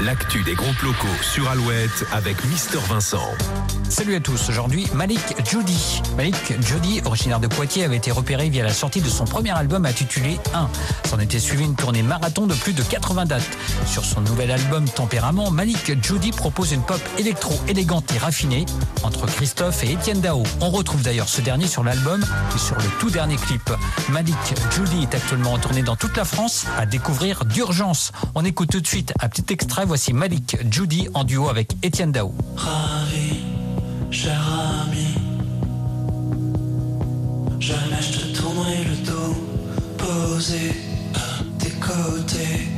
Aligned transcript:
L'actu 0.00 0.42
des 0.42 0.54
groupes 0.54 0.82
locaux 0.82 1.06
sur 1.22 1.48
Alouette 1.48 2.04
avec 2.12 2.44
Mister 2.46 2.78
Vincent. 2.88 3.30
Salut 3.88 4.16
à 4.16 4.20
tous, 4.20 4.48
aujourd'hui 4.48 4.88
Malik 4.94 5.20
Judy. 5.48 6.02
Malik 6.16 6.54
Judy, 6.60 7.00
originaire 7.04 7.38
de 7.38 7.46
Poitiers, 7.46 7.84
avait 7.84 7.98
été 7.98 8.10
repéré 8.10 8.48
via 8.48 8.64
la 8.64 8.72
sortie 8.72 9.00
de 9.00 9.08
son 9.08 9.26
premier 9.26 9.52
album 9.52 9.86
intitulé 9.86 10.40
1. 10.54 10.68
S'en 11.08 11.20
était 11.20 11.38
suivi 11.38 11.64
une 11.64 11.76
tournée 11.76 12.02
marathon 12.02 12.48
de 12.48 12.54
plus 12.54 12.72
de 12.72 12.82
80 12.82 13.26
dates. 13.26 13.48
Sur 13.86 14.04
son 14.04 14.22
nouvel 14.22 14.50
album 14.50 14.88
Tempérament, 14.88 15.52
Malik 15.52 16.02
Judy 16.02 16.32
propose 16.32 16.72
une 16.72 16.82
pop 16.82 17.00
électro 17.18 17.54
élégante 17.68 18.12
et 18.12 18.18
raffinée 18.18 18.66
entre 19.04 19.26
Christophe 19.26 19.84
et 19.84 19.92
Étienne 19.92 20.20
Dao. 20.20 20.42
On 20.60 20.70
retrouve 20.70 21.02
d'ailleurs 21.02 21.28
ce 21.28 21.42
dernier 21.42 21.68
sur 21.68 21.84
l'album 21.84 22.24
et 22.54 22.58
sur 22.58 22.74
le 22.76 22.88
tout 22.98 23.10
dernier 23.10 23.36
clip. 23.36 23.70
Malik 24.08 24.34
Judy 24.74 25.02
est 25.02 25.14
actuellement 25.14 25.52
en 25.52 25.58
tournée 25.58 25.82
dans 25.82 25.96
toute 25.96 26.16
la 26.16 26.24
France 26.24 26.66
à 26.76 26.86
découvrir 26.86 27.44
d'urgence. 27.44 28.10
On 28.34 28.44
écoute 28.44 28.70
tout 28.70 28.80
de 28.80 28.86
suite 28.86 29.12
un 29.20 29.28
petit 29.28 29.43
extrait. 29.50 29.84
Voici 29.86 30.12
Malik 30.12 30.56
Judy 30.70 31.08
en 31.14 31.24
duo 31.24 31.48
avec 31.48 31.72
Étienne 31.82 32.12
Dao. 32.12 32.32
Ravi, 32.56 33.40
cher 34.10 34.40
ami. 34.82 35.14
Jamais 37.60 38.00
je 38.00 38.18
te 38.18 38.36
tournerai 38.38 38.84
le 38.84 38.96
dos, 39.06 39.36
posé 39.96 40.72
à 41.14 41.42
tes 41.58 41.70
côtés. 41.70 42.68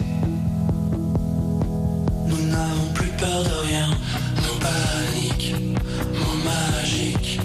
Nous 2.29 2.47
n'avons 2.47 2.93
plus 2.95 3.11
peur 3.19 3.43
de 3.43 3.67
rien, 3.67 3.89
nos 3.89 4.59
paniques, 4.61 5.55
mots 6.15 6.45
magiques. 6.45 7.41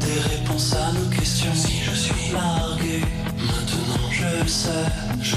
Des 0.00 0.20
réponses 0.36 0.74
à 0.74 0.92
nos 0.92 1.10
questions. 1.14 1.54
Si 1.54 1.82
je 1.84 1.94
suis 1.94 2.32
largué, 2.32 3.00
maintenant 3.40 4.10
je 4.10 4.42
le 4.42 4.48
sais, 4.48 4.86
je 5.20 5.36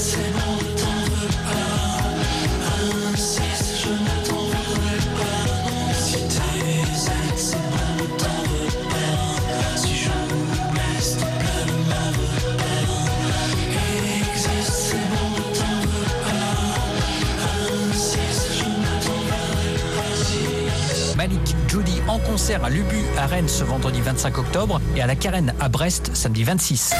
Malik 21.21 21.55
Judy 21.67 22.01
en 22.07 22.17
concert 22.17 22.65
à 22.65 22.69
l'Ubu 22.71 22.97
à 23.15 23.27
Rennes 23.27 23.47
ce 23.47 23.63
vendredi 23.63 24.01
25 24.01 24.39
octobre 24.39 24.81
et 24.95 25.03
à 25.03 25.05
la 25.05 25.15
Carène 25.15 25.53
à 25.59 25.69
Brest 25.69 26.15
samedi 26.15 26.43
26. 26.43 26.95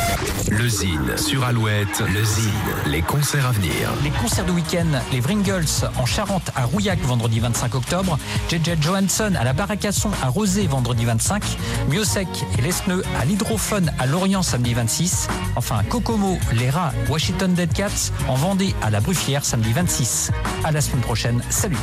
Le 0.48 0.70
Zine 0.70 1.18
sur 1.18 1.44
Alouette, 1.44 2.04
le 2.14 2.24
Zine, 2.24 2.52
les 2.86 3.02
concerts 3.02 3.48
à 3.48 3.52
venir. 3.52 3.72
Les 4.04 4.12
concerts 4.12 4.46
de 4.46 4.52
week-end, 4.52 4.86
les 5.12 5.22
Vringles 5.22 5.66
en 5.98 6.06
Charente 6.06 6.52
à 6.56 6.66
Rouillac 6.66 7.00
vendredi 7.00 7.40
25 7.40 7.74
octobre, 7.74 8.20
JJ 8.48 8.80
Johansson 8.80 9.34
à 9.40 9.44
la 9.44 9.54
Baracasson 9.54 10.12
à 10.22 10.28
Rosé 10.28 10.68
vendredi 10.68 11.04
25, 11.06 11.44
Miosec 11.90 12.28
et 12.60 12.62
Lesneux 12.62 13.02
à 13.20 13.26
l'Hydrophone 13.26 13.92
à 13.98 14.06
Lorient 14.06 14.44
samedi 14.44 14.76
26, 14.76 15.30
enfin 15.56 15.82
Kokomo, 15.90 16.38
les 16.54 16.70
Rats, 16.70 16.94
Washington 17.10 17.56
Dead 17.56 17.74
Cats 17.74 18.12
en 18.28 18.36
Vendée 18.36 18.76
à 18.84 18.92
la 18.92 19.00
Bruffière 19.00 19.44
samedi 19.44 19.74
26. 19.74 20.30
À 20.64 20.72
la 20.72 20.80
semaine 20.80 21.02
prochaine, 21.02 21.42
salut 21.50 21.76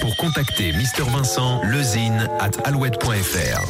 Pour 0.00 0.16
contacter 0.16 0.72
Mister 0.72 1.04
Vincent, 1.04 1.43
lezine 1.64 2.28
at 2.40 2.52
alouette.fr. 2.64 3.62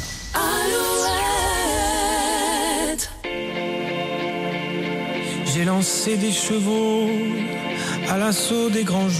J'ai 5.54 5.64
lancé 5.64 6.16
des 6.16 6.32
chevaux 6.32 7.08
à 8.10 8.18
l'assaut 8.18 8.70
des 8.70 8.82
grands 8.82 9.08
jours. 9.08 9.14